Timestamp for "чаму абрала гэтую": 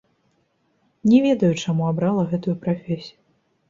1.63-2.61